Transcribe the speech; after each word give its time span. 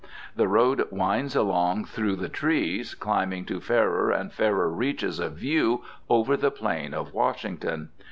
The 0.35 0.47
road 0.47 0.87
winds 0.89 1.35
along 1.35 1.85
through 1.85 2.15
the 2.15 2.27
trees, 2.27 2.95
climbing 2.95 3.45
to 3.45 3.59
fairer 3.61 4.09
and 4.09 4.33
fairer 4.33 4.67
reaches 4.67 5.19
of 5.19 5.33
view 5.33 5.83
over 6.09 6.35
the 6.35 6.49
plain 6.49 6.95
of 6.95 7.13
Washington. 7.13 7.89